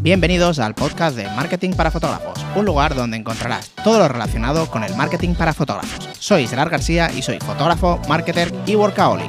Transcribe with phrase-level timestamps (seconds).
[0.00, 4.84] Bienvenidos al podcast de Marketing para Fotógrafos, un lugar donde encontrarás todo lo relacionado con
[4.84, 6.08] el marketing para fotógrafos.
[6.20, 9.28] Soy Gerard García y soy fotógrafo, marketer y workaholic.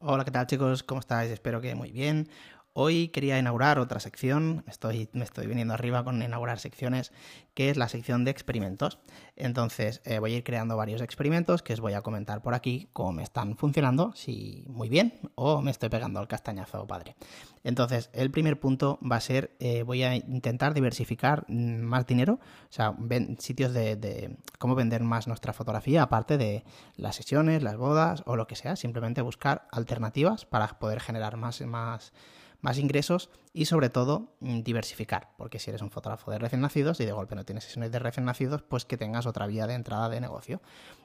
[0.00, 0.82] Hola, ¿qué tal chicos?
[0.82, 1.30] ¿Cómo estáis?
[1.30, 2.28] Espero que muy bien.
[2.74, 7.12] Hoy quería inaugurar otra sección, estoy, me estoy viniendo arriba con inaugurar secciones,
[7.52, 8.98] que es la sección de experimentos.
[9.36, 12.88] Entonces eh, voy a ir creando varios experimentos que os voy a comentar por aquí
[12.94, 17.14] cómo me están funcionando, si muy bien o me estoy pegando al castañazo padre.
[17.62, 22.72] Entonces el primer punto va a ser, eh, voy a intentar diversificar más dinero, o
[22.72, 22.96] sea,
[23.36, 26.64] sitios de, de cómo vender más nuestra fotografía, aparte de
[26.96, 31.60] las sesiones, las bodas o lo que sea, simplemente buscar alternativas para poder generar más...
[31.60, 32.14] más
[32.62, 36.98] más ingresos y sobre todo mm, diversificar, porque si eres un fotógrafo de recién nacidos
[37.00, 39.74] y de golpe no tienes sesiones de recién nacidos, pues que tengas otra vía de
[39.74, 40.62] entrada de negocio.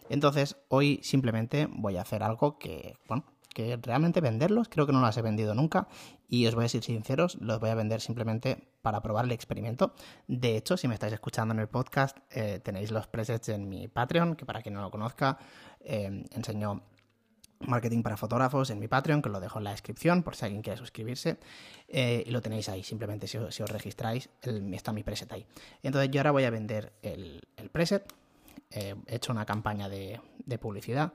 [0.09, 5.01] Entonces, hoy simplemente voy a hacer algo que, bueno, que realmente venderlos, creo que no
[5.01, 5.88] las he vendido nunca
[6.29, 9.95] y os voy a decir sinceros, los voy a vender simplemente para probar el experimento.
[10.27, 13.87] De hecho, si me estáis escuchando en el podcast, eh, tenéis los presets en mi
[13.87, 15.39] Patreon, que para quien no lo conozca,
[15.79, 16.84] eh, enseño
[17.60, 20.46] marketing para fotógrafos en mi Patreon, que os lo dejo en la descripción por si
[20.46, 21.38] alguien quiere suscribirse.
[21.88, 25.46] Eh, y lo tenéis ahí, simplemente si, os registráis, está mi preset ahí.
[25.84, 27.41] Entonces yo ahora voy a vender el,
[27.72, 28.13] preset.
[28.72, 30.20] he hecho una campaña de,
[30.60, 31.13] publicidad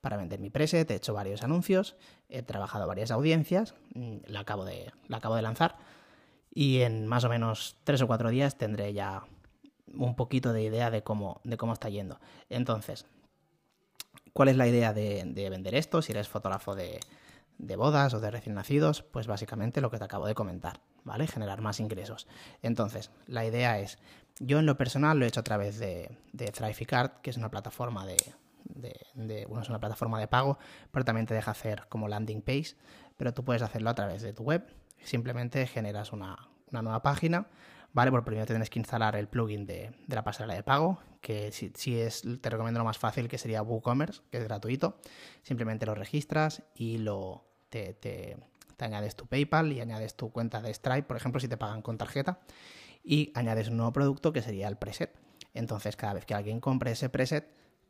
[0.00, 1.96] para vender mi preset, he hecho varios anuncios,
[2.28, 5.76] he trabajado varias audiencias, mm, la acabo de, la acabo de lanzar.
[6.54, 9.22] Y en más o menos tres o cuatro días tendré ya
[9.94, 12.18] un poquito de idea de cómo, de cómo está yendo.
[12.50, 13.06] Entonces,
[14.32, 16.00] ¿Cuál es la idea de, vender esto?
[16.00, 17.00] Si eres fotógrafo de,
[17.76, 21.26] bodas o de recién nacidos, pues básicamente lo que te acabo de comentar, ¿vale?
[21.26, 22.26] Generar más ingresos.
[22.62, 23.98] Entonces, la idea es,
[24.38, 26.52] yo en lo personal lo he hecho a través de, de
[27.22, 28.16] que es una plataforma de,
[29.46, 30.58] bueno, es una plataforma de pago,
[30.90, 32.74] pero también te deja hacer como landing page,
[33.16, 34.66] pero tú puedes hacerlo a través de tu web.
[35.04, 37.48] Simplemente generas una nueva página,
[37.92, 38.10] ¿vale?
[38.10, 42.22] Por primero tienes que instalar el plugin de, la pasarela de pago, que si, es,
[42.40, 44.98] te recomiendo lo más fácil, que sería WooCommerce, que es gratuito.
[45.42, 48.36] Simplemente lo registras y lo te, te,
[48.78, 51.98] añades tu PayPal y añades tu cuenta de Stripe, por ejemplo, si te pagan con
[51.98, 52.40] tarjeta,
[53.04, 55.14] y añades un nuevo producto que sería el preset.
[55.54, 57.46] Entonces, cada vez que alguien compre ese preset,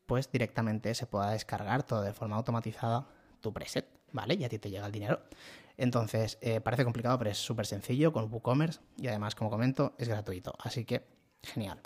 [0.06, 3.06] pues directamente se pueda descargar todo de forma automatizada
[3.40, 4.34] tu preset, ¿vale?
[4.34, 5.22] Y a ti te llega el dinero.
[5.76, 10.08] Entonces, eh, parece complicado, pero es súper sencillo con WooCommerce y además, como comento, es
[10.08, 10.54] gratuito.
[10.58, 11.06] Así que,
[11.42, 11.80] genial.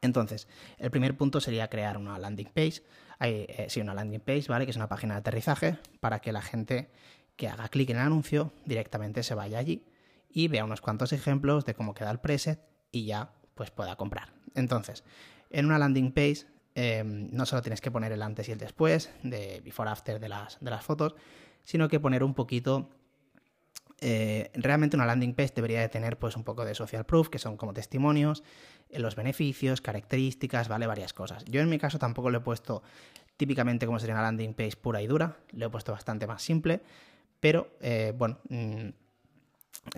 [0.00, 0.48] Entonces,
[0.78, 2.82] el primer punto sería crear una landing page.
[3.18, 4.64] Hay, eh, sí, una landing page, ¿vale?
[4.66, 6.90] Que es una página de aterrizaje para que la gente
[7.36, 9.86] que haga clic en el anuncio directamente se vaya allí
[10.28, 12.60] y vea unos cuantos ejemplos de cómo queda el preset
[12.90, 14.32] y ya pues pueda comprar.
[14.54, 15.04] Entonces,
[15.50, 19.10] en una landing page em, no solo tienes que poner el antes y el después
[19.22, 21.14] de before after de las, de las fotos,
[21.64, 22.90] sino que poner un poquito
[24.00, 27.38] eh, realmente una landing page debería de tener pues un poco de social proof, que
[27.38, 28.42] son como testimonios,
[28.90, 31.44] eh, los beneficios, características, vale, varias cosas.
[31.46, 32.82] Yo en mi caso tampoco lo he puesto
[33.36, 36.82] típicamente como sería una landing page pura y dura, lo he puesto bastante más simple,
[37.40, 38.88] pero eh, bueno, mm,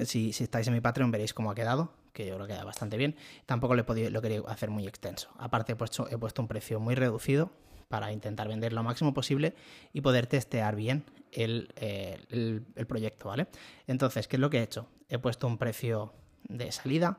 [0.04, 2.97] si, estáis en mi Patreon veréis cómo ha quedado, que yo creo que queda bastante
[2.97, 3.16] bien.
[3.44, 5.31] Tampoco lo he podido, lo quería hacer muy extenso.
[5.37, 7.50] Aparte he puesto, he puesto un precio muy reducido,
[7.89, 9.55] para intentar vender lo máximo posible
[9.93, 13.47] y poder testear bien eh, el, proyecto, ¿vale?
[13.87, 14.89] Entonces, ¿qué es lo que he hecho?
[15.09, 16.15] He puesto un precio
[16.49, 17.19] de salida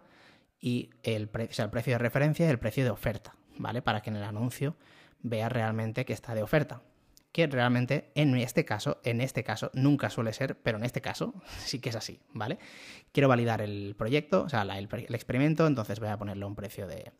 [0.60, 3.82] y el, el precio de referencia y el precio de oferta, ¿vale?
[3.82, 4.76] Para que en el anuncio
[5.22, 6.82] vea realmente que está de oferta.
[7.32, 11.36] Que realmente en este caso, en este caso, nunca suele ser, pero en este caso
[11.60, 12.58] sí que es así, ¿vale?
[13.12, 17.12] Quiero validar el proyecto, o sea, el, experimento, entonces voy a ponerle un precio de,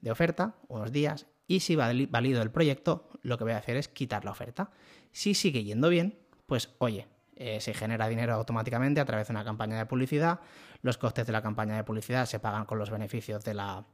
[0.00, 3.88] de oferta, unos días, y si valido el proyecto, lo que voy a hacer es
[3.88, 4.70] quitar la oferta.
[5.12, 9.44] Si sigue yendo bien, pues oye, eh, se genera dinero automáticamente a través de una
[9.44, 10.40] campaña de publicidad.
[10.82, 13.84] Los costes de la campaña de publicidad se pagan con los beneficios de la,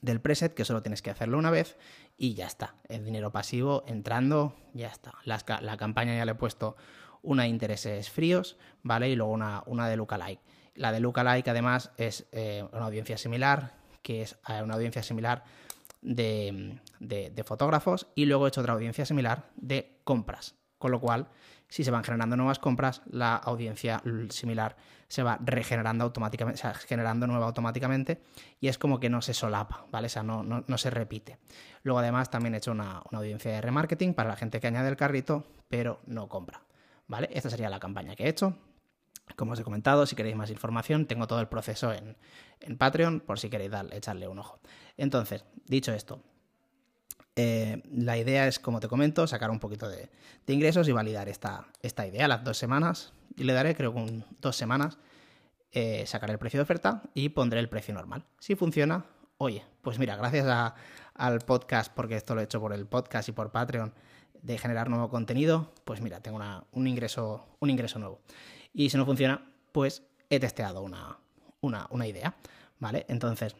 [0.00, 1.76] del preset, que solo tienes que hacerlo una vez
[2.16, 2.76] y ya está.
[2.88, 5.14] El dinero pasivo entrando, ya está.
[5.24, 6.76] La, campaña ya le he puesto
[7.22, 9.10] una de intereses fríos, ¿vale?
[9.10, 10.42] Y luego una, una de lookalike.
[10.74, 15.44] La de lookalike además es eh, una audiencia similar, que es eh, una audiencia similar
[16.02, 20.56] de, fotógrafos y luego he hecho otra audiencia similar de compras.
[20.78, 21.28] Con lo cual,
[21.68, 24.76] si se van generando nuevas compras, la audiencia similar
[25.06, 28.20] se va regenerando automáticamente, generando nueva automáticamente
[28.60, 30.06] y es como que no se solapa, ¿vale?
[30.06, 31.38] O sea, no, no, se repite.
[31.84, 34.88] Luego, además, también he hecho una, una, audiencia de remarketing para la gente que añade
[34.88, 36.62] el carrito, pero no compra,
[37.06, 37.28] ¿vale?
[37.32, 38.56] Esta sería la campaña que he hecho.
[39.36, 42.16] Como os he comentado, si queréis más información, tengo todo el proceso en,
[42.76, 44.60] Patreon por si queréis echarle un ojo.
[44.96, 46.22] Entonces, dicho esto,
[47.34, 50.10] Eh, la idea es, como te comento, sacar un poquito de,
[50.46, 52.28] ingresos y validar esta, esta, idea.
[52.28, 54.98] Las dos semanas, y le daré creo que dos semanas,
[55.72, 58.24] eh, sacaré el precio de oferta y pondré el precio normal.
[58.38, 59.06] Si funciona,
[59.38, 60.46] oye, pues mira, gracias
[61.14, 63.94] al podcast, porque esto lo he hecho por el podcast y por Patreon,
[64.42, 66.40] de generar nuevo contenido, pues mira, tengo
[66.72, 68.20] un, ingreso, un ingreso nuevo.
[68.74, 71.18] Y si no funciona, pues he testeado una,
[71.60, 72.34] una, idea,
[72.78, 73.06] ¿vale?
[73.08, 73.54] Entonces,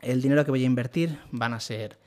[0.00, 1.98] el dinero que voy a invertir van a ser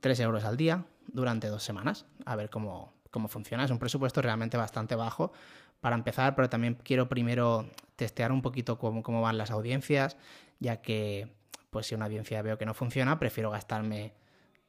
[0.00, 3.64] 3 euros al día durante dos semanas, a ver cómo, cómo funciona.
[3.64, 5.32] Es un presupuesto realmente bastante bajo
[5.80, 10.16] para empezar, pero también quiero primero testear un poquito cómo, cómo van las audiencias,
[10.60, 11.34] ya que
[11.70, 14.12] pues si una audiencia veo que no funciona, prefiero gastarme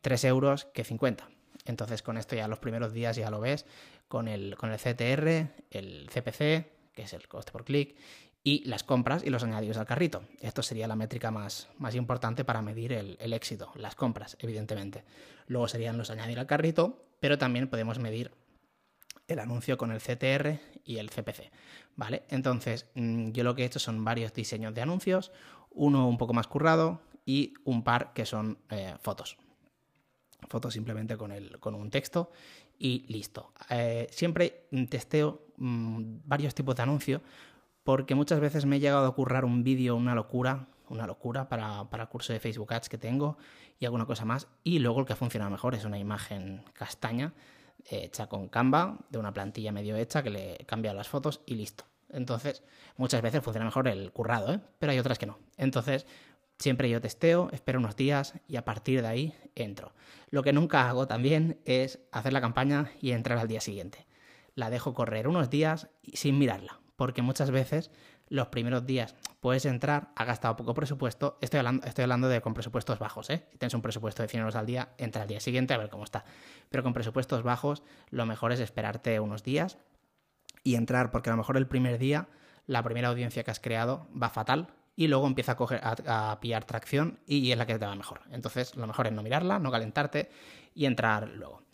[0.02, 1.35] 3 euros que 50.
[1.66, 3.66] Entonces con esto ya los primeros días ya lo ves,
[4.08, 7.96] con el, con el CTR, el CPC, que es el coste por clic,
[8.44, 10.24] y las compras y los añadidos al carrito.
[10.40, 15.04] Esto sería la métrica más, más importante para medir el, éxito, las compras, evidentemente.
[15.48, 18.32] Luego serían los añadir al carrito, pero también podemos medir
[19.28, 21.52] el anuncio con el CTR y el CPC.
[21.96, 22.24] ¿Vale?
[22.30, 25.32] Entonces, mm, yo lo que he hecho son varios diseños de anuncios,
[25.72, 29.38] uno un poco más currado y un par que son eh, fotos.
[30.48, 32.32] Fotos simplemente con, el, con un texto
[32.78, 33.52] y listo.
[33.70, 37.22] Eh, siempre testeo mm, varios tipos de anuncios
[37.84, 41.90] porque muchas veces me he llegado a currar un vídeo, una locura, una locura para,
[41.90, 43.38] para, el curso de Facebook Ads que tengo
[43.80, 44.48] y alguna cosa más.
[44.64, 47.34] Y luego el que ha funcionado mejor es una imagen castaña
[47.90, 51.56] hecha con Canva, de una plantilla medio hecha que le he cambiado las fotos y
[51.56, 51.86] listo.
[52.10, 52.64] Entonces,
[52.98, 54.60] muchas veces funciona mejor el currado, ¿eh?
[54.80, 55.40] pero hay otras que no.
[55.58, 56.06] Entonces,
[56.60, 59.94] siempre yo testeo, espero unos días y a partir de ahí entro.
[60.30, 64.06] Lo que nunca hago también es hacer la campaña y entrar al día siguiente.
[64.56, 67.92] La dejo correr unos días sin mirarla porque muchas veces
[68.28, 72.54] los primeros días puedes entrar, ha gastado poco presupuesto, estoy hablando, estoy hablando de con
[72.54, 73.46] presupuestos bajos, ¿eh?
[73.52, 75.90] si tienes un presupuesto de 100 euros al día, entra al día siguiente a ver
[75.90, 76.26] cómo está,
[76.70, 79.78] pero con presupuestos bajos lo mejor es esperarte unos días
[80.64, 82.28] y entrar, porque a lo mejor el primer día
[82.66, 86.66] la primera audiencia que has creado va fatal y luego empieza a, coger, a pillar
[86.66, 88.22] tracción y es la que te va mejor.
[88.32, 90.30] Entonces lo mejor es no mirarla, no calentarte
[90.74, 91.66] y entrar luego.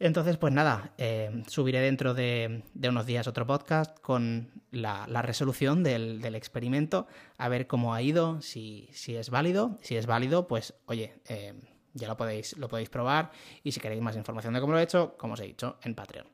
[0.00, 6.34] Entonces, pues nada, eh, subiré dentro de, unos días otro podcast con la, resolución del,
[6.34, 7.06] experimento,
[7.38, 9.78] a ver cómo ha ido, si, es válido.
[9.82, 11.54] Si es válido, pues oye, eh,
[11.92, 13.30] ya lo podéis, lo podéis probar
[13.62, 15.94] y si queréis más información de cómo lo he hecho, como os he dicho, en
[15.94, 16.26] Patreon.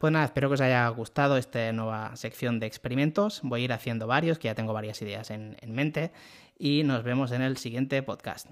[0.00, 3.40] Pues nada, espero que os haya gustado esta nueva sección de experimentos.
[3.42, 6.10] Voy a ir haciendo varios, que ya tengo varias ideas en mente,
[6.58, 8.46] y nos vemos en el siguiente podcast.